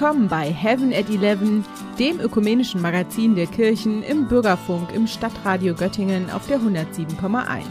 [0.00, 1.64] willkommen bei Heaven at Eleven,
[1.98, 7.64] dem ökumenischen Magazin der Kirchen im Bürgerfunk im Stadtradio Göttingen auf der 107,1.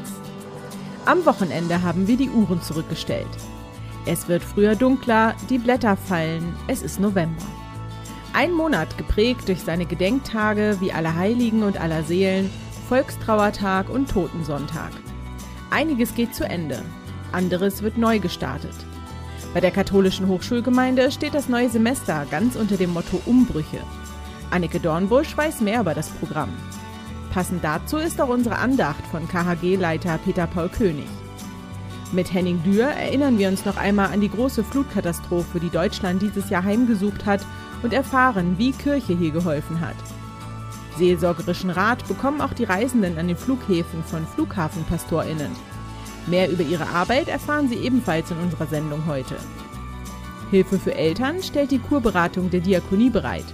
[1.05, 3.29] Am Wochenende haben wir die Uhren zurückgestellt.
[4.05, 7.45] Es wird früher dunkler, die Blätter fallen, es ist November.
[8.33, 12.49] Ein Monat geprägt durch seine Gedenktage wie Allerheiligen und Allerseelen,
[12.89, 14.91] Volkstrauertag und Totensonntag.
[15.69, 16.81] Einiges geht zu Ende,
[17.31, 18.75] anderes wird neu gestartet.
[19.53, 23.79] Bei der katholischen Hochschulgemeinde steht das neue Semester ganz unter dem Motto Umbrüche.
[24.51, 26.49] Annike Dornbusch weiß mehr über das Programm.
[27.33, 31.07] Passend dazu ist auch unsere Andacht von KHG-Leiter Peter Paul König.
[32.11, 36.49] Mit Henning Dürr erinnern wir uns noch einmal an die große Flutkatastrophe, die Deutschland dieses
[36.49, 37.45] Jahr heimgesucht hat
[37.83, 39.95] und erfahren, wie Kirche hier geholfen hat.
[40.97, 45.51] Seelsorgerischen Rat bekommen auch die Reisenden an den Flughäfen von Flughafenpastorinnen.
[46.27, 49.35] Mehr über ihre Arbeit erfahren Sie ebenfalls in unserer Sendung heute.
[50.51, 53.45] Hilfe für Eltern stellt die Kurberatung der Diakonie bereit.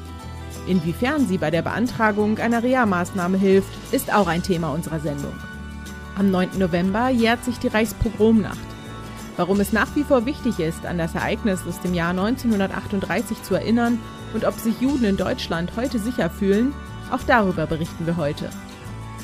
[0.67, 5.33] Inwiefern sie bei der Beantragung einer Reha-Maßnahme hilft, ist auch ein Thema unserer Sendung.
[6.15, 6.57] Am 9.
[6.57, 8.59] November jährt sich die Reichspogromnacht.
[9.35, 13.55] Warum es nach wie vor wichtig ist, an das Ereignis aus dem Jahr 1938 zu
[13.55, 13.99] erinnern
[14.33, 16.73] und ob sich Juden in Deutschland heute sicher fühlen,
[17.11, 18.49] auch darüber berichten wir heute.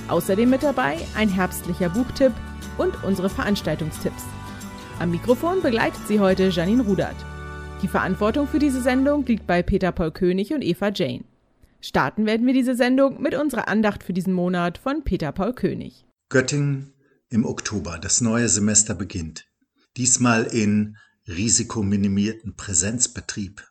[0.07, 2.33] Außerdem mit dabei ein herbstlicher Buchtipp
[2.79, 4.23] und unsere Veranstaltungstipps.
[4.97, 7.15] Am Mikrofon begleitet sie heute Janine Rudert.
[7.81, 11.23] Die Verantwortung für diese Sendung liegt bei Peter Paul König und Eva Jane.
[11.81, 16.05] Starten werden wir diese Sendung mit unserer Andacht für diesen Monat von Peter Paul König.
[16.27, 16.93] Göttingen
[17.29, 17.99] im Oktober.
[17.99, 19.45] Das neue Semester beginnt.
[19.95, 23.65] Diesmal in risikominimierten Präsenzbetrieb.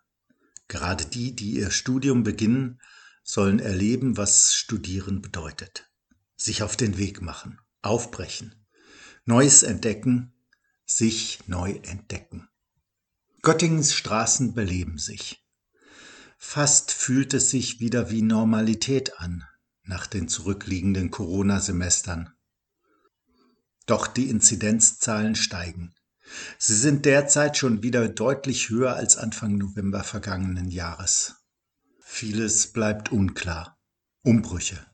[0.68, 2.80] Gerade die, die ihr Studium beginnen,
[3.22, 5.90] sollen erleben, was Studieren bedeutet.
[6.36, 8.57] Sich auf den Weg machen, aufbrechen,
[9.28, 10.32] Neues entdecken,
[10.86, 12.48] sich neu entdecken.
[13.42, 15.46] Göttingens Straßen beleben sich.
[16.38, 19.44] Fast fühlt es sich wieder wie Normalität an
[19.82, 22.32] nach den zurückliegenden Corona-Semestern.
[23.84, 25.94] Doch die Inzidenzzahlen steigen.
[26.56, 31.34] Sie sind derzeit schon wieder deutlich höher als Anfang November vergangenen Jahres.
[32.00, 33.78] Vieles bleibt unklar.
[34.22, 34.87] Umbrüche,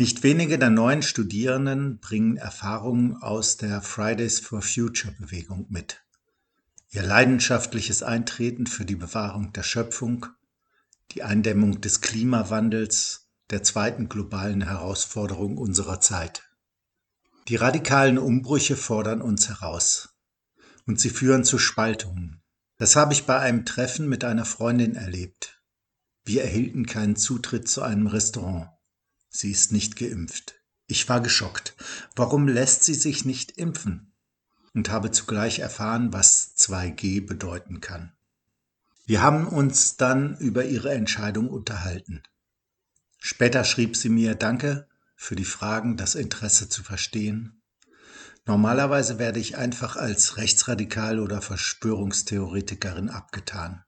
[0.00, 6.02] nicht wenige der neuen Studierenden bringen Erfahrungen aus der Fridays for Future Bewegung mit.
[6.90, 10.24] Ihr leidenschaftliches Eintreten für die Bewahrung der Schöpfung,
[11.12, 16.44] die Eindämmung des Klimawandels, der zweiten globalen Herausforderung unserer Zeit.
[17.48, 20.16] Die radikalen Umbrüche fordern uns heraus.
[20.86, 22.40] Und sie führen zu Spaltungen.
[22.78, 25.60] Das habe ich bei einem Treffen mit einer Freundin erlebt.
[26.24, 28.70] Wir erhielten keinen Zutritt zu einem Restaurant.
[29.30, 30.56] Sie ist nicht geimpft.
[30.86, 31.74] Ich war geschockt.
[32.16, 34.12] Warum lässt sie sich nicht impfen?
[34.74, 38.12] Und habe zugleich erfahren, was 2G bedeuten kann.
[39.06, 42.22] Wir haben uns dann über ihre Entscheidung unterhalten.
[43.18, 47.62] Später schrieb sie mir Danke für die Fragen, das Interesse zu verstehen.
[48.46, 53.84] Normalerweise werde ich einfach als Rechtsradikal oder Verschwörungstheoretikerin abgetan.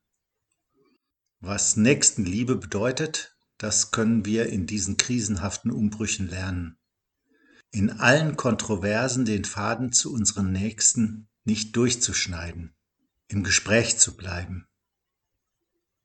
[1.41, 3.32] Was Nächstenliebe bedeutet,
[3.63, 6.79] das können wir in diesen krisenhaften Umbrüchen lernen.
[7.71, 12.75] In allen Kontroversen den Faden zu unseren Nächsten nicht durchzuschneiden,
[13.29, 14.67] im Gespräch zu bleiben.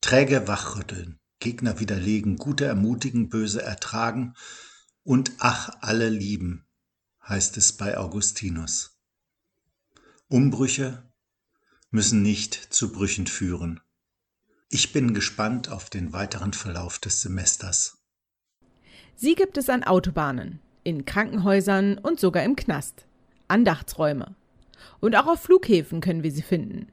[0.01, 4.35] Träge wachrütteln, Gegner widerlegen, Gute ermutigen, Böse ertragen
[5.01, 6.67] und ach alle lieben,
[7.27, 8.99] heißt es bei Augustinus.
[10.27, 11.11] Umbrüche
[11.89, 13.81] müssen nicht zu Brüchen führen.
[14.69, 17.97] Ich bin gespannt auf den weiteren Verlauf des Semesters.
[19.15, 23.05] Sie gibt es an Autobahnen, in Krankenhäusern und sogar im Knast.
[23.47, 24.35] Andachtsräume.
[24.99, 26.91] Und auch auf Flughäfen können wir sie finden.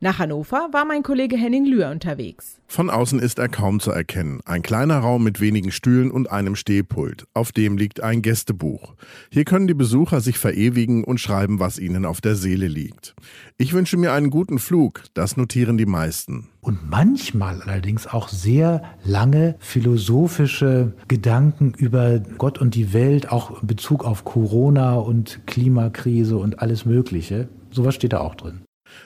[0.00, 2.60] Nach Hannover war mein Kollege Henning Lühr unterwegs.
[2.68, 4.38] Von außen ist er kaum zu erkennen.
[4.44, 7.24] Ein kleiner Raum mit wenigen Stühlen und einem Stehpult.
[7.34, 8.94] Auf dem liegt ein Gästebuch.
[9.32, 13.16] Hier können die Besucher sich verewigen und schreiben, was ihnen auf der Seele liegt.
[13.56, 15.02] Ich wünsche mir einen guten Flug.
[15.14, 16.48] Das notieren die meisten.
[16.60, 23.66] Und manchmal allerdings auch sehr lange philosophische Gedanken über Gott und die Welt, auch in
[23.66, 27.48] Bezug auf Corona und Klimakrise und alles Mögliche.
[27.72, 28.60] Sowas steht da auch drin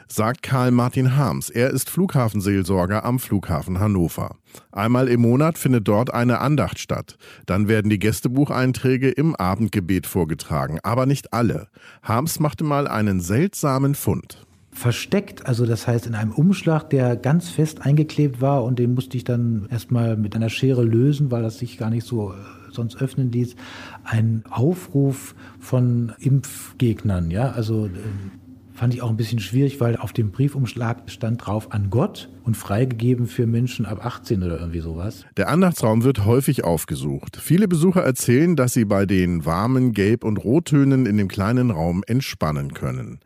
[0.08, 1.50] sagt Karl Martin Harms.
[1.50, 4.36] Er ist Flughafenseelsorger am Flughafen Hannover.
[4.70, 7.16] Einmal im Monat findet dort eine Andacht statt.
[7.46, 11.68] Dann werden die Gästebucheinträge im Abendgebet vorgetragen, aber nicht alle.
[12.02, 17.50] Harms machte mal einen seltsamen Fund versteckt, also das heißt in einem Umschlag, der ganz
[17.50, 21.58] fest eingeklebt war und den musste ich dann erstmal mit einer Schere lösen, weil das
[21.58, 22.36] sich gar nicht so äh,
[22.70, 23.54] sonst öffnen ließ,
[24.02, 28.32] ein Aufruf von Impfgegnern, ja, also ähm,
[28.74, 32.56] Fand ich auch ein bisschen schwierig, weil auf dem Briefumschlag stand drauf an Gott und
[32.56, 35.24] freigegeben für Menschen ab 18 oder irgendwie sowas.
[35.36, 37.36] Der Andachtsraum wird häufig aufgesucht.
[37.36, 42.02] Viele Besucher erzählen, dass sie bei den warmen Gelb- und Rottönen in dem kleinen Raum
[42.06, 43.20] entspannen können.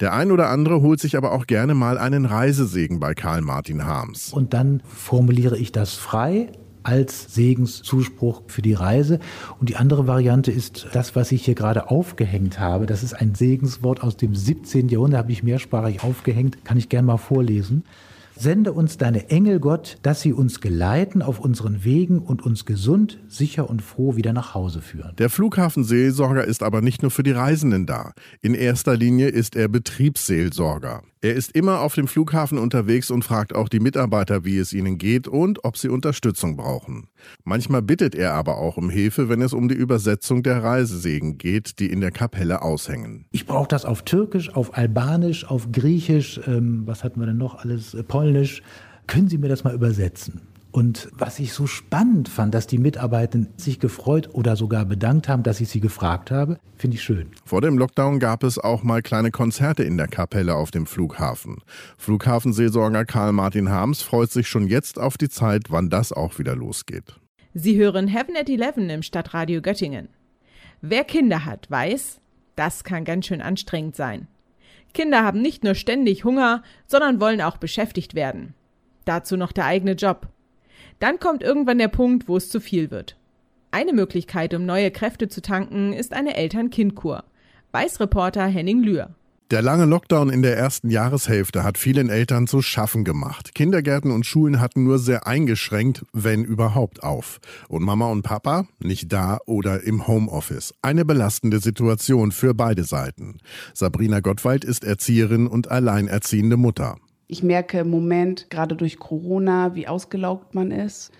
[0.00, 3.84] Der ein oder andere holt sich aber auch gerne mal einen Reisesegen bei Karl Martin
[3.84, 4.32] Harms.
[4.32, 9.18] Und dann formuliere ich das frei als Segenszuspruch für die Reise.
[9.58, 12.86] Und die andere Variante ist das, was ich hier gerade aufgehängt habe.
[12.86, 14.88] Das ist ein Segenswort aus dem 17.
[14.88, 17.84] Jahrhundert, habe ich mehrsprachig aufgehängt, kann ich gerne mal vorlesen.
[18.40, 23.18] Sende uns deine Engel, Gott, dass sie uns geleiten auf unseren Wegen und uns gesund,
[23.28, 25.14] sicher und froh wieder nach Hause führen.
[25.18, 28.12] Der Flughafenseelsorger ist aber nicht nur für die Reisenden da.
[28.40, 31.02] In erster Linie ist er Betriebsseelsorger.
[31.22, 34.96] Er ist immer auf dem Flughafen unterwegs und fragt auch die Mitarbeiter, wie es ihnen
[34.96, 37.08] geht und ob sie Unterstützung brauchen.
[37.44, 41.78] Manchmal bittet er aber auch um Hilfe, wenn es um die Übersetzung der Reisesegen geht,
[41.78, 43.26] die in der Kapelle aushängen.
[43.32, 47.56] Ich brauche das auf Türkisch, auf Albanisch, auf Griechisch, ähm, was hatten wir denn noch
[47.56, 48.62] alles, äh, Polnisch.
[49.06, 50.42] Können Sie mir das mal übersetzen?
[50.72, 55.42] Und was ich so spannend fand, dass die Mitarbeitenden sich gefreut oder sogar bedankt haben,
[55.42, 57.32] dass ich sie gefragt habe, finde ich schön.
[57.44, 61.56] Vor dem Lockdown gab es auch mal kleine Konzerte in der Kapelle auf dem Flughafen.
[61.98, 66.54] Flughafenseelsorger Karl Martin Harms freut sich schon jetzt auf die Zeit, wann das auch wieder
[66.54, 67.16] losgeht.
[67.52, 70.08] Sie hören Heaven at Eleven im Stadtradio Göttingen.
[70.82, 72.20] Wer Kinder hat, weiß,
[72.54, 74.28] das kann ganz schön anstrengend sein.
[74.92, 78.54] Kinder haben nicht nur ständig Hunger, sondern wollen auch beschäftigt werden.
[79.04, 80.28] Dazu noch der eigene Job.
[80.98, 83.16] Dann kommt irgendwann der Punkt, wo es zu viel wird.
[83.70, 87.24] Eine Möglichkeit, um neue Kräfte zu tanken, ist eine Eltern-Kind-Kur.
[87.72, 89.14] Weiß Reporter Henning Lühr.
[89.50, 93.52] Der lange Lockdown in der ersten Jahreshälfte hat vielen Eltern zu schaffen gemacht.
[93.52, 97.40] Kindergärten und Schulen hatten nur sehr eingeschränkt, wenn überhaupt, auf.
[97.68, 100.72] Und Mama und Papa nicht da oder im Homeoffice.
[100.82, 103.38] Eine belastende Situation für beide Seiten.
[103.74, 106.98] Sabrina Gottwald ist Erzieherin und alleinerziehende Mutter.
[107.26, 111.10] Ich merke im Moment, gerade durch Corona, wie ausgelaugt man ist.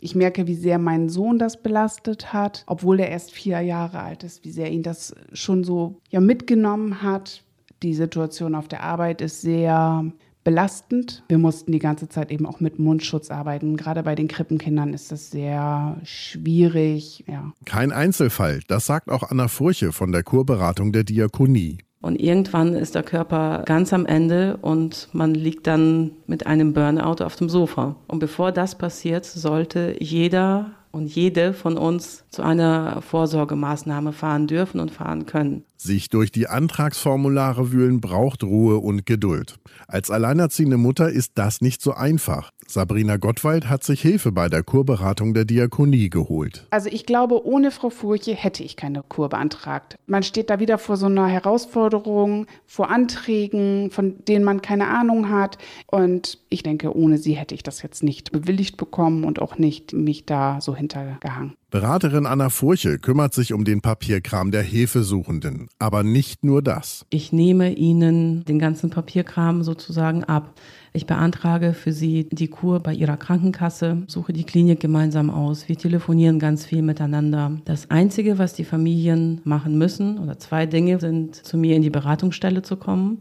[0.00, 4.24] Ich merke, wie sehr mein Sohn das belastet hat, obwohl er erst vier Jahre alt
[4.24, 7.44] ist, wie sehr ihn das schon so ja, mitgenommen hat.
[7.82, 10.04] Die Situation auf der Arbeit ist sehr
[10.44, 11.24] belastend.
[11.28, 13.76] Wir mussten die ganze Zeit eben auch mit Mundschutz arbeiten.
[13.76, 17.24] Gerade bei den Krippenkindern ist das sehr schwierig.
[17.26, 17.52] Ja.
[17.66, 21.78] Kein Einzelfall, das sagt auch Anna Furche von der Kurberatung der Diakonie.
[22.00, 27.24] Und irgendwann ist der Körper ganz am Ende und man liegt dann mit einem Burnout
[27.24, 27.96] auf dem Sofa.
[28.06, 34.80] Und bevor das passiert, sollte jeder und jede von uns zu einer Vorsorgemaßnahme fahren dürfen
[34.80, 35.64] und fahren können.
[35.80, 39.60] Sich durch die Antragsformulare wühlen braucht Ruhe und Geduld.
[39.86, 42.50] Als alleinerziehende Mutter ist das nicht so einfach.
[42.66, 46.66] Sabrina Gottwald hat sich Hilfe bei der Kurberatung der Diakonie geholt.
[46.70, 49.96] Also ich glaube, ohne Frau Furche hätte ich keine Kur beantragt.
[50.06, 55.30] Man steht da wieder vor so einer Herausforderung, vor Anträgen, von denen man keine Ahnung
[55.30, 55.58] hat.
[55.86, 59.92] Und ich denke, ohne sie hätte ich das jetzt nicht bewilligt bekommen und auch nicht
[59.92, 61.54] mich da so hintergehangen.
[61.70, 67.04] Beraterin Anna Furche kümmert sich um den Papierkram der Hilfesuchenden, aber nicht nur das.
[67.10, 70.54] Ich nehme ihnen den ganzen Papierkram sozusagen ab.
[70.94, 75.68] Ich beantrage für sie die Kur bei ihrer Krankenkasse, suche die Klinik gemeinsam aus.
[75.68, 77.60] Wir telefonieren ganz viel miteinander.
[77.66, 81.90] Das Einzige, was die Familien machen müssen, oder zwei Dinge, sind zu mir in die
[81.90, 83.18] Beratungsstelle zu kommen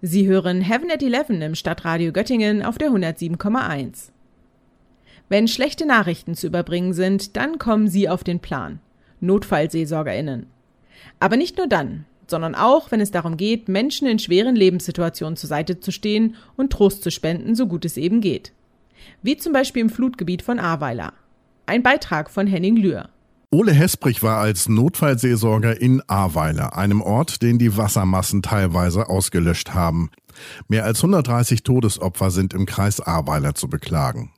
[0.00, 4.08] Sie hören Heaven at Eleven im Stadtradio Göttingen auf der 107,1.
[5.28, 8.80] Wenn schlechte Nachrichten zu überbringen sind, dann kommen Sie auf den Plan.
[9.20, 10.46] NotfallseelsorgerInnen.
[11.20, 15.50] Aber nicht nur dann, sondern auch, wenn es darum geht, Menschen in schweren Lebenssituationen zur
[15.50, 18.54] Seite zu stehen und Trost zu spenden, so gut es eben geht
[19.22, 21.12] wie zum Beispiel im Flutgebiet von Ahrweiler.
[21.66, 23.08] Ein Beitrag von Henning Lühr.
[23.50, 30.10] Ole Hesprich war als Notfallseelsorger in Ahrweiler, einem Ort, den die Wassermassen teilweise ausgelöscht haben.
[30.68, 34.32] Mehr als 130 Todesopfer sind im Kreis Ahrweiler zu beklagen.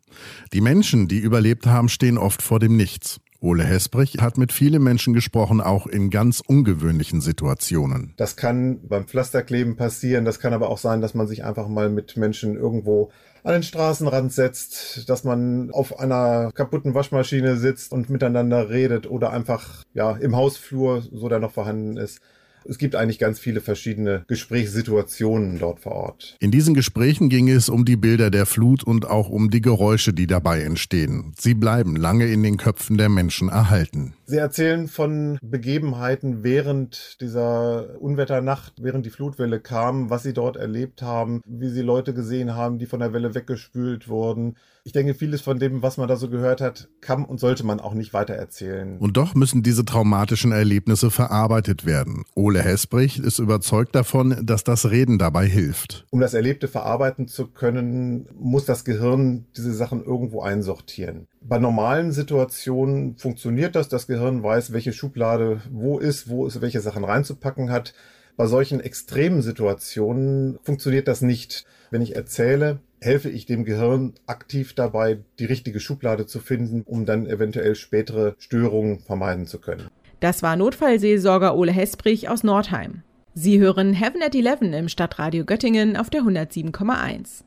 [0.52, 3.20] Die Menschen, die überlebt haben, stehen oft vor dem Nichts.
[3.40, 8.14] Ole Hesbrich hat mit vielen Menschen gesprochen, auch in ganz ungewöhnlichen Situationen.
[8.16, 11.90] Das kann beim Pflasterkleben passieren, das kann aber auch sein, dass man sich einfach mal
[11.90, 13.12] mit Menschen irgendwo
[13.44, 19.30] an den Straßenrand setzt, dass man auf einer kaputten Waschmaschine sitzt und miteinander redet oder
[19.30, 22.20] einfach ja im Hausflur, so der noch vorhanden ist,
[22.66, 26.36] es gibt eigentlich ganz viele verschiedene Gesprächssituationen dort vor Ort.
[26.40, 30.12] In diesen Gesprächen ging es um die Bilder der Flut und auch um die Geräusche,
[30.12, 31.32] die dabei entstehen.
[31.38, 34.14] Sie bleiben lange in den Köpfen der Menschen erhalten.
[34.26, 41.02] Sie erzählen von Begebenheiten während dieser Unwetternacht, während die Flutwelle kam, was sie dort erlebt
[41.02, 44.56] haben, wie sie Leute gesehen haben, die von der Welle weggespült wurden.
[44.86, 47.80] Ich denke, vieles von dem, was man da so gehört hat, kann und sollte man
[47.80, 48.98] auch nicht weiter erzählen.
[48.98, 52.24] Und doch müssen diese traumatischen Erlebnisse verarbeitet werden.
[52.34, 56.04] Ole Hesbrich ist überzeugt davon, dass das Reden dabei hilft.
[56.10, 61.28] Um das Erlebte verarbeiten zu können, muss das Gehirn diese Sachen irgendwo einsortieren.
[61.40, 63.88] Bei normalen Situationen funktioniert das.
[63.88, 67.94] Das Gehirn weiß, welche Schublade wo ist, wo es welche Sachen reinzupacken hat.
[68.36, 71.64] Bei solchen extremen Situationen funktioniert das nicht.
[71.90, 77.04] Wenn ich erzähle, helfe ich dem Gehirn aktiv dabei, die richtige Schublade zu finden, um
[77.04, 79.88] dann eventuell spätere Störungen vermeiden zu können.
[80.20, 83.02] Das war Notfallseelsorger Ole Hesprich aus Nordheim.
[83.34, 87.42] Sie hören Heaven at 11 im Stadtradio Göttingen auf der 107,1.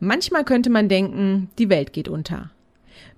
[0.00, 2.50] Manchmal könnte man denken, die Welt geht unter.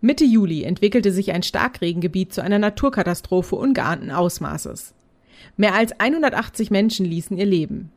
[0.01, 4.95] Mitte Juli entwickelte sich ein Starkregengebiet zu einer Naturkatastrophe ungeahnten Ausmaßes.
[5.57, 7.93] Mehr als 180 Menschen ließen ihr Leben.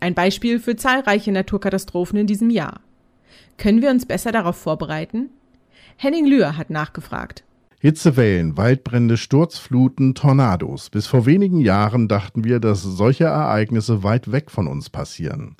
[0.00, 2.80] Ein Beispiel für zahlreiche Naturkatastrophen in diesem Jahr.
[3.58, 5.30] Können wir uns besser darauf vorbereiten?
[5.96, 7.44] Henning Lühr hat nachgefragt.
[7.84, 10.88] Hitzewellen, Waldbrände, Sturzfluten, Tornados.
[10.88, 15.56] Bis vor wenigen Jahren dachten wir, dass solche Ereignisse weit weg von uns passieren.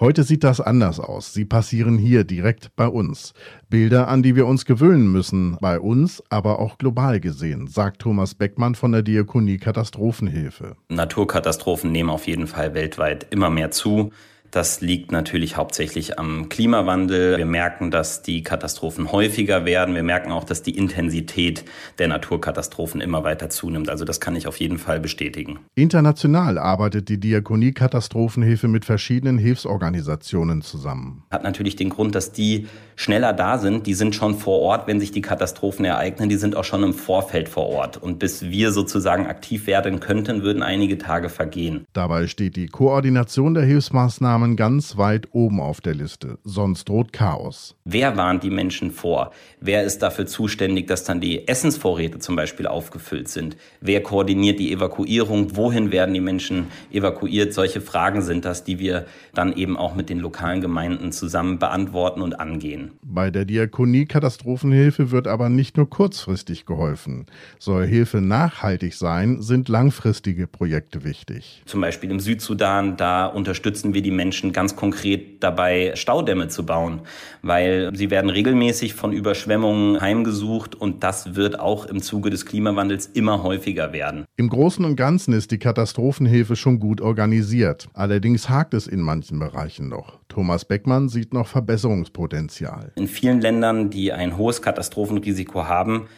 [0.00, 1.34] Heute sieht das anders aus.
[1.34, 3.34] Sie passieren hier direkt bei uns.
[3.68, 8.34] Bilder, an die wir uns gewöhnen müssen, bei uns, aber auch global gesehen, sagt Thomas
[8.34, 10.76] Beckmann von der Diakonie Katastrophenhilfe.
[10.88, 14.12] Naturkatastrophen nehmen auf jeden Fall weltweit immer mehr zu.
[14.50, 17.36] Das liegt natürlich hauptsächlich am Klimawandel.
[17.36, 19.94] Wir merken, dass die Katastrophen häufiger werden.
[19.94, 21.64] Wir merken auch, dass die Intensität
[21.98, 23.90] der Naturkatastrophen immer weiter zunimmt.
[23.90, 25.58] Also das kann ich auf jeden Fall bestätigen.
[25.74, 31.24] International arbeitet die Diakonie Katastrophenhilfe mit verschiedenen Hilfsorganisationen zusammen.
[31.30, 33.86] Hat natürlich den Grund, dass die schneller da sind.
[33.86, 36.28] Die sind schon vor Ort, wenn sich die Katastrophen ereignen.
[36.28, 37.96] Die sind auch schon im Vorfeld vor Ort.
[37.96, 41.84] Und bis wir sozusagen aktiv werden könnten, würden einige Tage vergehen.
[41.92, 46.36] Dabei steht die Koordination der Hilfsmaßnahmen Namen ganz weit oben auf der Liste.
[46.44, 47.74] Sonst droht Chaos.
[47.86, 49.30] Wer warnt die Menschen vor?
[49.62, 53.56] Wer ist dafür zuständig, dass dann die Essensvorräte zum Beispiel aufgefüllt sind?
[53.80, 55.56] Wer koordiniert die Evakuierung?
[55.56, 57.54] Wohin werden die Menschen evakuiert?
[57.54, 62.20] Solche Fragen sind das, die wir dann eben auch mit den lokalen Gemeinden zusammen beantworten
[62.20, 62.90] und angehen.
[63.00, 67.24] Bei der Diakonie Katastrophenhilfe wird aber nicht nur kurzfristig geholfen.
[67.58, 71.62] Soll Hilfe nachhaltig sein, sind langfristige Projekte wichtig.
[71.64, 76.66] Zum Beispiel im Südsudan, da unterstützen wir die Menschen Menschen ganz konkret dabei, Staudämme zu
[76.66, 77.02] bauen,
[77.42, 83.06] weil sie werden regelmäßig von Überschwemmungen heimgesucht und das wird auch im Zuge des Klimawandels
[83.06, 84.24] immer häufiger werden.
[84.36, 87.88] Im Großen und Ganzen ist die Katastrophenhilfe schon gut organisiert.
[87.94, 90.18] Allerdings hakt es in manchen Bereichen noch.
[90.26, 92.90] Thomas Beckmann sieht noch Verbesserungspotenzial.
[92.96, 96.08] In vielen Ländern, die ein hohes Katastrophenrisiko haben,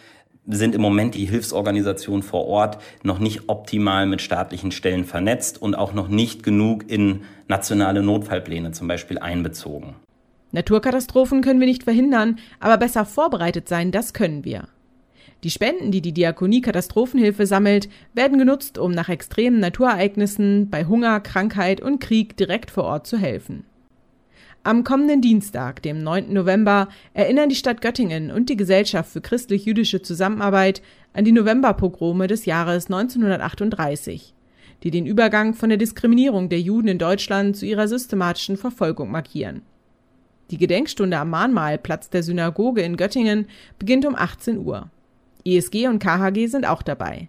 [0.48, 5.74] sind im Moment die Hilfsorganisationen vor Ort noch nicht optimal mit staatlichen Stellen vernetzt und
[5.74, 9.94] auch noch nicht genug in nationale Notfallpläne zum Beispiel einbezogen.
[10.52, 14.68] Naturkatastrophen können wir nicht verhindern, aber besser vorbereitet sein, das können wir.
[15.44, 21.20] Die Spenden, die die Diakonie Katastrophenhilfe sammelt, werden genutzt, um nach extremen Naturereignissen bei Hunger,
[21.20, 23.64] Krankheit und Krieg direkt vor Ort zu helfen.
[24.64, 26.32] Am kommenden Dienstag, dem 9.
[26.32, 32.44] November, erinnern die Stadt Göttingen und die Gesellschaft für christlich-jüdische Zusammenarbeit an die Novemberpogrome des
[32.44, 34.34] Jahres 1938,
[34.82, 39.62] die den Übergang von der Diskriminierung der Juden in Deutschland zu ihrer systematischen Verfolgung markieren.
[40.50, 43.46] Die Gedenkstunde am Mahnmalplatz der Synagoge in Göttingen
[43.78, 44.90] beginnt um 18 Uhr.
[45.44, 47.28] ESG und KHG sind auch dabei.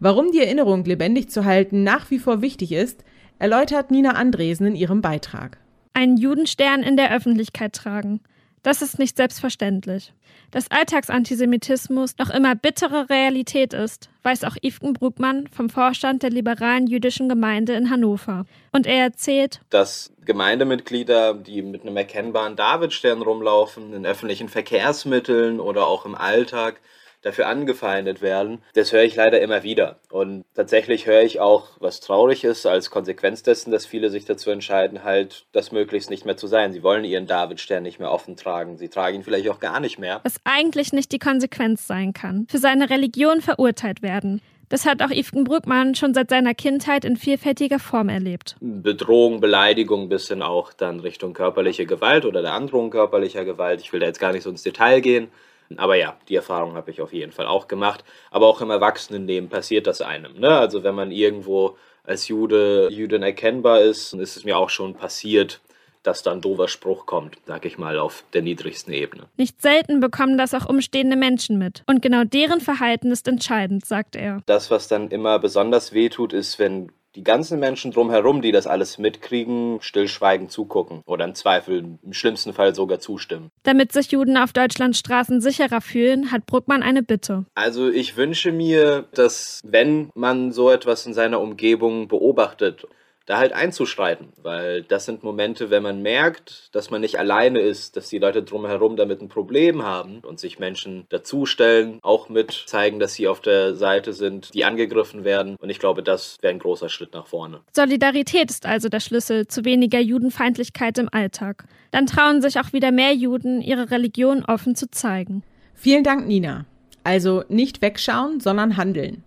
[0.00, 3.04] Warum die Erinnerung lebendig zu halten nach wie vor wichtig ist,
[3.38, 5.58] erläutert Nina Andresen in ihrem Beitrag
[5.98, 8.20] einen Judenstern in der Öffentlichkeit tragen.
[8.62, 10.12] Das ist nicht selbstverständlich.
[10.52, 16.86] Dass Alltagsantisemitismus noch immer bittere Realität ist, weiß auch Yvken Bruckmann vom Vorstand der liberalen
[16.86, 18.46] jüdischen Gemeinde in Hannover.
[18.72, 25.86] Und er erzählt, dass Gemeindemitglieder, die mit einem erkennbaren Davidstern rumlaufen, in öffentlichen Verkehrsmitteln oder
[25.88, 26.80] auch im Alltag,
[27.22, 28.62] dafür angefeindet werden.
[28.74, 30.00] Das höre ich leider immer wieder.
[30.10, 34.50] Und tatsächlich höre ich auch, was traurig ist, als Konsequenz dessen, dass viele sich dazu
[34.50, 36.72] entscheiden, halt das möglichst nicht mehr zu sein.
[36.72, 38.76] Sie wollen ihren Davidstern nicht mehr offen tragen.
[38.76, 40.20] Sie tragen ihn vielleicht auch gar nicht mehr.
[40.22, 42.46] Was eigentlich nicht die Konsequenz sein kann.
[42.48, 44.40] Für seine Religion verurteilt werden.
[44.68, 48.56] Das hat auch Yvgen Brückmann schon seit seiner Kindheit in vielfältiger Form erlebt.
[48.60, 53.80] Bedrohung, Beleidigung bis hin auch dann Richtung körperliche Gewalt oder der Androhung körperlicher Gewalt.
[53.80, 55.28] Ich will da jetzt gar nicht so ins Detail gehen.
[55.76, 58.04] Aber ja, die Erfahrung habe ich auf jeden Fall auch gemacht.
[58.30, 60.38] Aber auch im Erwachsenenleben passiert das einem.
[60.38, 60.48] Ne?
[60.48, 65.60] Also wenn man irgendwo als Jude, Jüdin erkennbar ist, ist es mir auch schon passiert,
[66.02, 69.24] dass da ein doofer Spruch kommt, sag ich mal, auf der niedrigsten Ebene.
[69.36, 71.82] Nicht selten bekommen das auch umstehende Menschen mit.
[71.86, 74.40] Und genau deren Verhalten ist entscheidend, sagt er.
[74.46, 78.96] Das, was dann immer besonders wehtut, ist, wenn die ganzen Menschen drumherum, die das alles
[78.96, 83.50] mitkriegen, stillschweigend zugucken oder im Zweifel im schlimmsten Fall sogar zustimmen.
[83.64, 87.44] Damit sich Juden auf Deutschlands Straßen sicherer fühlen, hat Bruckmann eine Bitte.
[87.56, 92.86] Also ich wünsche mir, dass wenn man so etwas in seiner Umgebung beobachtet
[93.28, 97.96] da halt einzuschreiten, weil das sind Momente, wenn man merkt, dass man nicht alleine ist,
[97.96, 102.98] dass die Leute drumherum damit ein Problem haben und sich Menschen dazustellen, auch mit zeigen,
[102.98, 105.56] dass sie auf der Seite sind, die angegriffen werden.
[105.60, 107.60] Und ich glaube, das wäre ein großer Schritt nach vorne.
[107.72, 111.66] Solidarität ist also der Schlüssel zu weniger Judenfeindlichkeit im Alltag.
[111.90, 115.42] Dann trauen sich auch wieder mehr Juden, ihre Religion offen zu zeigen.
[115.74, 116.64] Vielen Dank, Nina.
[117.04, 119.22] Also nicht wegschauen, sondern handeln.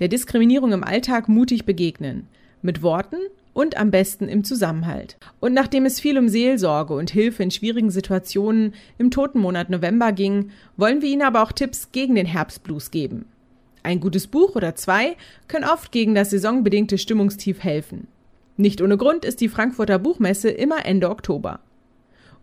[0.00, 2.28] Der Diskriminierung im Alltag mutig begegnen.
[2.62, 3.16] Mit Worten
[3.56, 5.16] und am besten im Zusammenhalt.
[5.40, 10.50] Und nachdem es viel um Seelsorge und Hilfe in schwierigen Situationen im Totenmonat November ging,
[10.76, 13.24] wollen wir Ihnen aber auch Tipps gegen den Herbstblues geben.
[13.82, 15.16] Ein gutes Buch oder zwei
[15.48, 18.08] können oft gegen das saisonbedingte Stimmungstief helfen.
[18.58, 21.60] Nicht ohne Grund ist die Frankfurter Buchmesse immer Ende Oktober.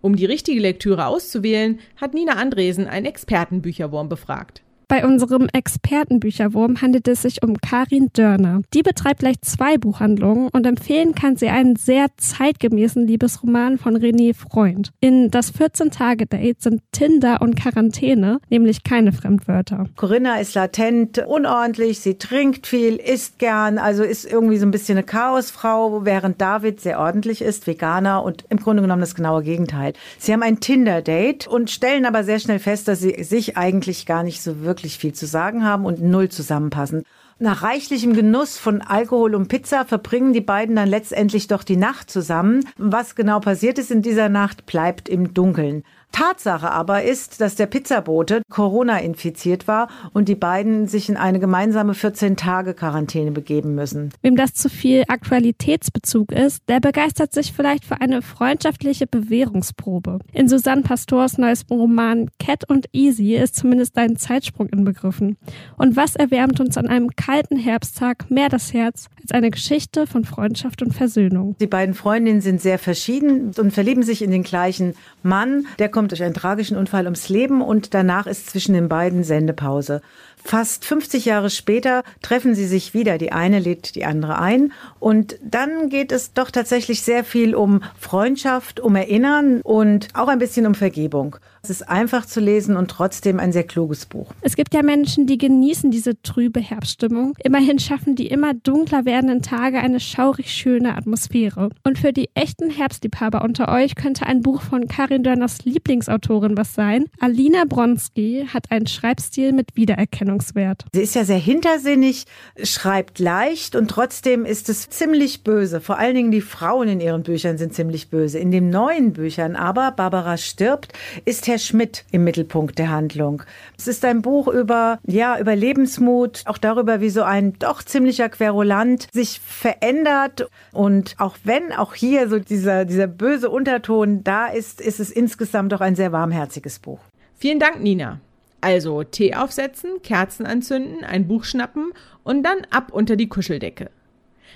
[0.02, 4.63] Um die richtige Lektüre auszuwählen, hat Nina Andresen einen Expertenbücherwurm befragt.
[4.88, 8.62] Bei unserem Expertenbücherwurm handelt es sich um Karin Dörner.
[8.74, 14.36] Die betreibt gleich zwei Buchhandlungen und empfehlen kann sie einen sehr zeitgemäßen Liebesroman von René
[14.36, 14.92] Freund.
[15.00, 19.86] In das 14-Tage-Date sind Tinder und Quarantäne nämlich keine Fremdwörter.
[19.96, 24.98] Corinna ist latent, unordentlich, sie trinkt viel, isst gern, also ist irgendwie so ein bisschen
[24.98, 29.94] eine Chaosfrau, während David sehr ordentlich ist, Veganer und im Grunde genommen das genaue Gegenteil.
[30.18, 34.24] Sie haben ein Tinder-Date und stellen aber sehr schnell fest, dass sie sich eigentlich gar
[34.24, 37.04] nicht so wirklich wirklich viel zu sagen haben und null zusammenpassen.
[37.44, 42.10] Nach reichlichem Genuss von Alkohol und Pizza verbringen die beiden dann letztendlich doch die Nacht
[42.10, 42.64] zusammen.
[42.78, 45.84] Was genau passiert ist in dieser Nacht, bleibt im Dunkeln.
[46.14, 51.40] Tatsache aber ist, dass der Pizzabote Corona infiziert war und die beiden sich in eine
[51.40, 54.14] gemeinsame 14-Tage-Quarantäne begeben müssen.
[54.22, 60.20] Wem das zu viel Aktualitätsbezug ist, der begeistert sich vielleicht für eine freundschaftliche Bewährungsprobe.
[60.32, 65.38] In Susanne Pastors neues Roman Cat und Easy ist zumindest ein Zeitsprung inbegriffen.
[65.78, 70.24] Und was erwärmt uns an einem kalten Herbsttag mehr das Herz als eine Geschichte von
[70.24, 71.56] Freundschaft und Versöhnung?
[71.60, 74.94] Die beiden Freundinnen sind sehr verschieden und verlieben sich in den gleichen
[75.24, 75.66] Mann.
[75.80, 80.02] Der kommt durch einen tragischen Unfall ums Leben und danach ist zwischen den beiden Sendepause.
[80.44, 83.18] Fast 50 Jahre später treffen sie sich wieder.
[83.18, 84.72] Die eine lädt die andere ein.
[85.00, 90.40] Und dann geht es doch tatsächlich sehr viel um Freundschaft, um Erinnern und auch ein
[90.40, 91.38] bisschen um Vergebung.
[91.66, 94.34] Es ist einfach zu lesen und trotzdem ein sehr kluges Buch.
[94.42, 97.38] Es gibt ja Menschen, die genießen diese trübe Herbststimmung.
[97.42, 101.70] Immerhin schaffen die immer dunkler werdenden Tage eine schaurig schöne Atmosphäre.
[101.86, 106.74] Und für die echten Herbstliebhaber unter euch könnte ein Buch von Karin Dörners Lieblingsautorin was
[106.74, 107.06] sein.
[107.22, 110.84] Alina Bronski hat einen Schreibstil mit Wiedererkennungswert.
[110.92, 112.26] Sie ist ja sehr hintersinnig,
[112.62, 115.80] schreibt leicht und trotzdem ist es ziemlich böse.
[115.80, 118.38] Vor allen Dingen die Frauen in ihren Büchern sind ziemlich böse.
[118.38, 120.92] In den neuen Büchern aber, Barbara stirbt,
[121.24, 123.44] ist Herr Schmidt im Mittelpunkt der Handlung.
[123.78, 128.28] Es ist ein Buch über, ja, über Lebensmut, auch darüber, wie so ein doch ziemlicher
[128.30, 130.48] Querulant sich verändert.
[130.72, 135.72] Und auch wenn auch hier so dieser, dieser böse Unterton da ist, ist es insgesamt
[135.74, 137.02] doch ein sehr warmherziges Buch.
[137.36, 138.20] Vielen Dank, Nina.
[138.60, 141.92] Also Tee aufsetzen, Kerzen anzünden, ein Buch schnappen
[142.24, 143.92] und dann ab unter die Kuscheldecke.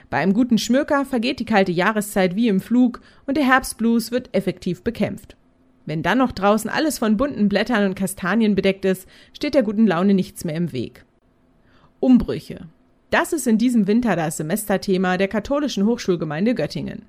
[0.09, 4.33] Bei einem guten Schmöker vergeht die kalte Jahreszeit wie im Flug und der Herbstblues wird
[4.33, 5.37] effektiv bekämpft.
[5.87, 9.87] Wenn dann noch draußen alles von bunten Blättern und Kastanien bedeckt ist, steht der guten
[9.87, 11.05] Laune nichts mehr im Weg.
[12.01, 12.67] Umbrüche.
[13.09, 17.03] Das ist in diesem Winter das Semesterthema der katholischen Hochschulgemeinde Göttingen.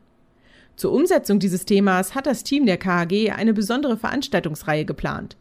[0.76, 5.36] Zur Umsetzung dieses Themas hat das Team der KHG eine besondere Veranstaltungsreihe geplant.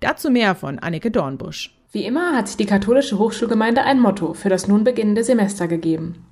[0.00, 1.76] Dazu mehr von Anneke Dornbusch.
[1.92, 6.24] Wie immer hat sich die katholische Hochschulgemeinde ein Motto für das nun beginnende Semester gegeben.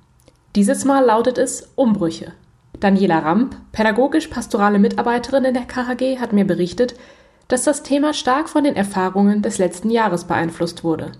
[0.55, 2.33] Dieses Mal lautet es Umbrüche.
[2.79, 6.95] Daniela Ramp, pädagogisch-pastorale Mitarbeiterin in der KHG, hat mir berichtet,
[7.47, 11.11] dass das Thema stark von den Erfahrungen des letzten Jahres beeinflusst wurde.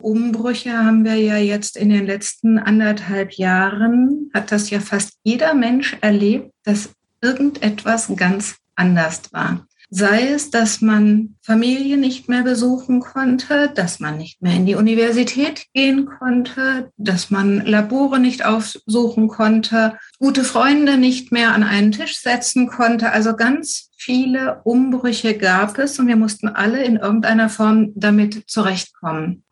[0.00, 5.54] Umbrüche haben wir ja jetzt in den letzten anderthalb Jahren, hat das ja fast jeder
[5.54, 9.66] Mensch erlebt, dass irgendetwas ganz anders war.
[9.92, 14.76] Sei es, dass man Familie nicht mehr besuchen konnte, dass man nicht mehr in die
[14.76, 21.90] Universität gehen konnte, dass man Labore nicht aufsuchen konnte, gute Freunde nicht mehr an einen
[21.90, 23.10] Tisch setzen konnte.
[23.10, 29.42] Also ganz viele Umbrüche gab es und wir mussten alle in irgendeiner Form damit zurechtkommen.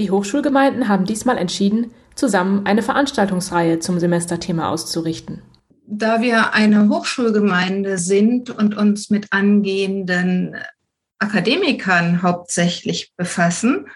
[0.00, 5.42] Die Hochschulgemeinden haben diesmal entschieden, zusammen eine Veranstaltungsreihe zum Semesterthema auszurichten.
[5.86, 10.56] Da wir eine Hochschulgemeinde sind und uns mit angehenden
[11.18, 13.86] Akademikern hauptsächlich befassen,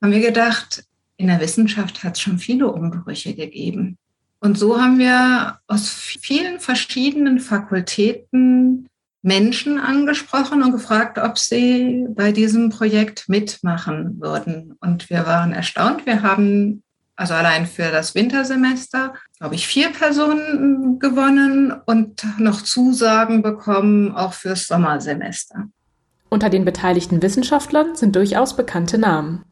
[0.00, 0.84] haben wir gedacht,
[1.16, 3.98] in der Wissenschaft hat es schon viele Umbrüche gegeben.
[4.40, 8.88] Und so haben wir aus vielen verschiedenen Fakultäten
[9.22, 14.76] Menschen angesprochen und gefragt, ob sie bei diesem Projekt mitmachen würden.
[14.80, 16.06] Und wir waren erstaunt.
[16.06, 16.82] Wir haben
[17.16, 24.32] also allein für das Wintersemester, glaube ich, vier Personen gewonnen und noch Zusagen bekommen, auch
[24.32, 25.68] fürs Sommersemester.
[26.28, 29.44] Unter den beteiligten Wissenschaftlern sind durchaus bekannte Namen.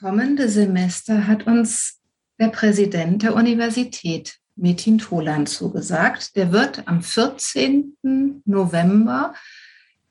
[0.00, 2.00] Kommende Semester hat uns
[2.40, 6.36] der Präsident der Universität Metin Tolan zugesagt.
[6.36, 8.42] Der wird am 14.
[8.44, 9.34] November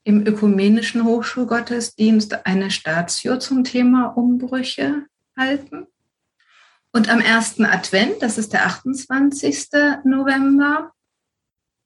[0.04, 5.06] im Ökumenischen Hochschulgottesdienst eine Statio zum Thema Umbrüche
[5.38, 5.88] halten.
[6.96, 9.70] Und am ersten Advent, das ist der 28.
[10.04, 10.92] November,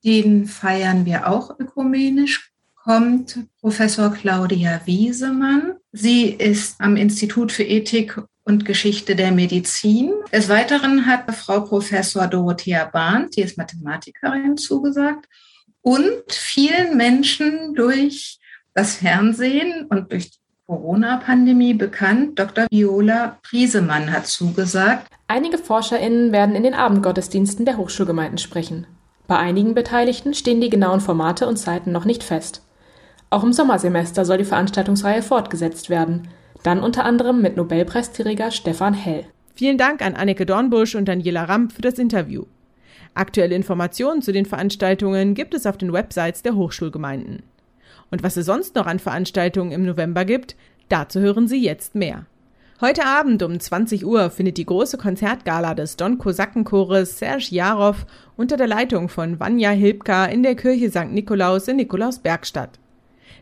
[0.03, 5.77] den feiern wir auch ökumenisch, kommt Professor Claudia Wiesemann.
[5.93, 10.11] Sie ist am Institut für Ethik und Geschichte der Medizin.
[10.31, 15.27] Des Weiteren hat Frau Professor Dorothea Bahn, die ist Mathematikerin, zugesagt.
[15.81, 18.39] Und vielen Menschen durch
[18.73, 22.67] das Fernsehen und durch die Corona-Pandemie bekannt, Dr.
[22.69, 25.07] Viola Priesemann hat zugesagt.
[25.27, 28.85] Einige ForscherInnen werden in den Abendgottesdiensten der Hochschulgemeinden sprechen.
[29.27, 32.63] Bei einigen Beteiligten stehen die genauen Formate und Zeiten noch nicht fest.
[33.29, 36.29] Auch im Sommersemester soll die Veranstaltungsreihe fortgesetzt werden
[36.63, 39.25] dann unter anderem mit Nobelpreisträger Stefan Hell.
[39.55, 42.43] Vielen Dank an Anneke Dornbusch und Daniela Ramp für das Interview.
[43.13, 47.43] Aktuelle Informationen zu den Veranstaltungen gibt es auf den Websites der Hochschulgemeinden.
[48.11, 50.55] Und was es sonst noch an Veranstaltungen im November gibt,
[50.89, 52.25] dazu hören Sie jetzt mehr.
[52.79, 58.55] Heute Abend um 20 Uhr findet die große Konzertgala des Don Kosakenchores Serge Jarov unter
[58.55, 61.11] der Leitung von Vanja Hilbka in der Kirche St.
[61.11, 62.77] Nikolaus in Nikolausberg statt.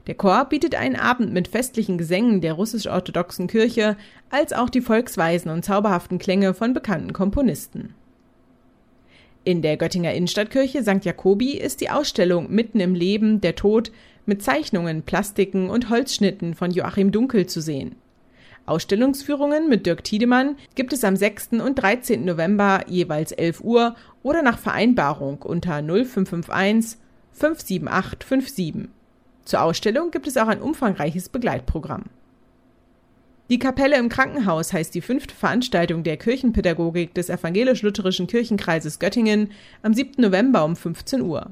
[0.08, 3.98] Der Chor bietet einen Abend mit festlichen Gesängen der russisch-orthodoxen Kirche,
[4.30, 7.94] als auch die volksweisen und zauberhaften Klänge von bekannten Komponisten.
[9.44, 11.04] In der Göttinger Innenstadtkirche St.
[11.04, 13.92] Jakobi ist die Ausstellung Mitten im Leben, der Tod
[14.26, 17.96] mit Zeichnungen, Plastiken und Holzschnitten von Joachim Dunkel zu sehen.
[18.66, 21.54] Ausstellungsführungen mit Dirk Tiedemann gibt es am 6.
[21.64, 22.26] und 13.
[22.26, 27.00] November jeweils 11 Uhr oder nach Vereinbarung unter 0551
[27.34, 28.90] 57857.
[29.44, 32.06] Zur Ausstellung gibt es auch ein umfangreiches Begleitprogramm.
[33.52, 39.52] Die Kapelle im Krankenhaus heißt die fünfte Veranstaltung der Kirchenpädagogik des Evangelisch-Lutherischen Kirchenkreises Göttingen
[39.84, 40.20] am 7.
[40.20, 41.52] November um 15 Uhr.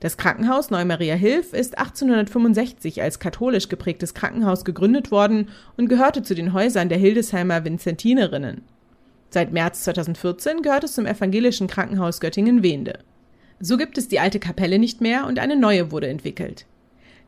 [0.00, 6.36] Das Krankenhaus Neumaria Hilf ist 1865 als katholisch geprägtes Krankenhaus gegründet worden und gehörte zu
[6.36, 8.62] den Häusern der Hildesheimer Vinzentinerinnen.
[9.30, 13.00] Seit März 2014 gehört es zum evangelischen Krankenhaus Göttingen-Wende.
[13.60, 16.64] So gibt es die alte Kapelle nicht mehr und eine neue wurde entwickelt.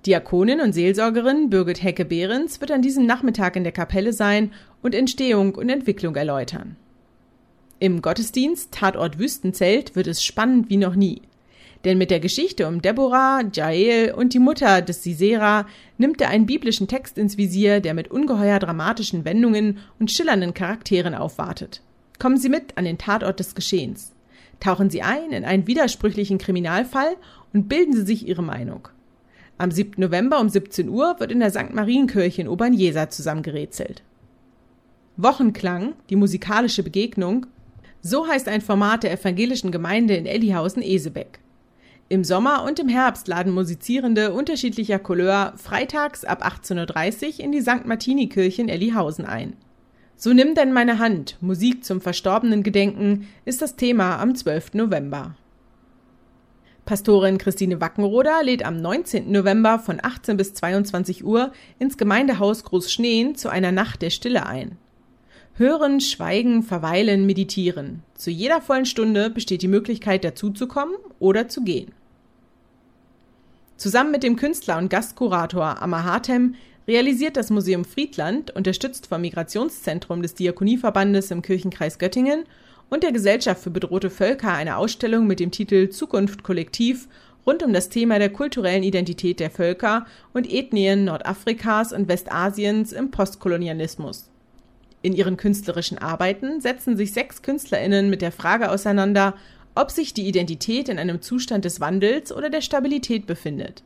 [0.06, 5.56] Diakonin und Seelsorgerin Birgit Hecke-Behrens wird an diesem Nachmittag in der Kapelle sein und Entstehung
[5.56, 6.76] und Entwicklung erläutern.
[7.80, 11.22] Im Gottesdienst Tatort Wüstenzelt wird es spannend wie noch nie.
[11.84, 15.66] Denn mit der Geschichte um Deborah, Jael und die Mutter des Sisera
[15.96, 21.14] nimmt er einen biblischen Text ins Visier, der mit ungeheuer dramatischen Wendungen und schillernden Charakteren
[21.14, 21.80] aufwartet.
[22.18, 24.12] Kommen Sie mit an den Tatort des Geschehens.
[24.60, 27.16] Tauchen Sie ein in einen widersprüchlichen Kriminalfall
[27.54, 28.88] und bilden Sie sich Ihre Meinung.
[29.56, 29.94] Am 7.
[30.00, 31.72] November um 17 Uhr wird in der St.
[31.72, 34.02] Marienkirche in Obernjesa zusammengerätselt.
[35.16, 37.46] Wochenklang, die musikalische Begegnung,
[38.02, 41.40] so heißt ein Format der evangelischen Gemeinde in Ellihausen-Esebeck.
[42.12, 47.60] Im Sommer und im Herbst laden Musizierende unterschiedlicher Couleur freitags ab 18.30 Uhr in die
[47.60, 47.86] St.
[47.86, 49.54] Martini-Kirche in Ellihausen ein.
[50.16, 54.74] So nimm denn meine Hand, Musik zum verstorbenen Gedenken, ist das Thema am 12.
[54.74, 55.36] November.
[56.84, 59.30] Pastorin Christine Wackenroder lädt am 19.
[59.30, 64.78] November von 18 bis 22 Uhr ins Gemeindehaus Großschneen zu einer Nacht der Stille ein.
[65.54, 68.02] Hören, schweigen, verweilen, meditieren.
[68.16, 71.92] Zu jeder vollen Stunde besteht die Möglichkeit dazuzukommen oder zu gehen.
[73.80, 76.54] Zusammen mit dem Künstler und Gastkurator Amma Hartem
[76.86, 82.44] realisiert das Museum Friedland, unterstützt vom Migrationszentrum des Diakonieverbandes im Kirchenkreis Göttingen
[82.90, 87.08] und der Gesellschaft für bedrohte Völker eine Ausstellung mit dem Titel Zukunft Kollektiv
[87.46, 93.10] rund um das Thema der kulturellen Identität der Völker und Ethnien Nordafrikas und Westasiens im
[93.10, 94.28] Postkolonialismus.
[95.00, 99.36] In ihren künstlerischen Arbeiten setzen sich sechs KünstlerInnen mit der Frage auseinander,
[99.74, 103.82] ob sich die Identität in einem Zustand des Wandels oder der Stabilität befindet.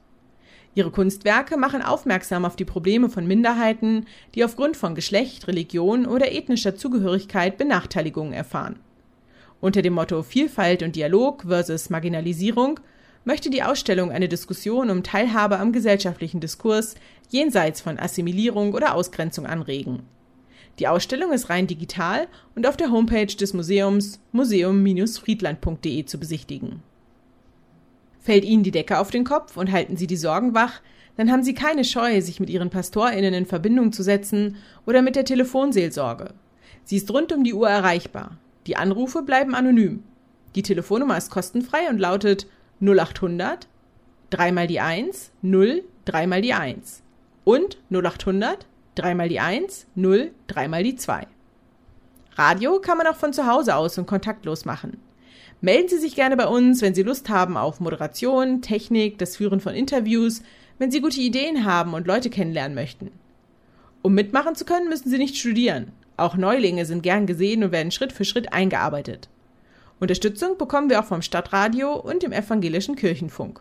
[0.75, 6.33] Ihre Kunstwerke machen aufmerksam auf die Probleme von Minderheiten, die aufgrund von Geschlecht, Religion oder
[6.33, 8.81] ethnischer Zugehörigkeit Benachteiligungen erfahren.
[9.61, 12.81] Unter dem Motto Vielfalt und Dialog versus Marginalisierung
[13.25, 16.97] möchte die Ausstellung eine Diskussion um Teilhabe am gesellschaftlichen Diskurs
[17.31, 20.03] jenseits von Assimilierung oder Ausgrenzung anregen.
[20.79, 26.83] Die Ausstellung ist rein digital und auf der Homepage des Museums museum-friedland.de zu besichtigen.
[28.19, 30.81] Fällt Ihnen die Decke auf den Kopf und halten Sie die Sorgen wach,
[31.17, 35.15] dann haben Sie keine Scheu, sich mit Ihren PastorInnen in Verbindung zu setzen oder mit
[35.15, 36.35] der Telefonseelsorge.
[36.83, 38.39] Sie ist rund um die Uhr erreichbar.
[38.67, 40.03] Die Anrufe bleiben anonym.
[40.57, 42.47] Die Telefonnummer ist kostenfrei und lautet
[42.81, 43.69] 0800
[44.31, 47.03] 3 mal die 1 0 3 mal die 1
[47.45, 51.27] und 0800 3 mal die 1 0 3 mal die 2.
[52.37, 54.99] Radio kann man auch von zu Hause aus und kontaktlos machen.
[55.61, 59.61] Melden Sie sich gerne bei uns, wenn Sie Lust haben auf Moderation, Technik, das Führen
[59.61, 60.43] von Interviews,
[60.79, 63.13] wenn Sie gute Ideen haben und Leute kennenlernen möchten.
[64.03, 65.93] Um mitmachen zu können, müssen Sie nicht studieren.
[66.17, 69.29] Auch Neulinge sind gern gesehen und werden Schritt für Schritt eingearbeitet.
[70.01, 73.61] Unterstützung bekommen wir auch vom Stadtradio und dem evangelischen Kirchenfunk.